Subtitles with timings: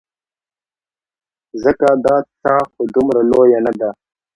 [1.63, 3.89] ځکه دا څاه خو دومره لویه نه ده.